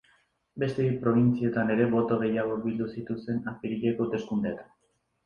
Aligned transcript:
Beste 0.61 0.85
bi 0.85 0.93
probintzietan 1.01 1.69
ere 1.75 1.85
boto 1.91 2.17
gehiago 2.23 2.57
bildu 2.63 2.87
zituzten 2.97 3.39
apirileko 3.53 4.07
hauteskundeetan. 4.09 4.73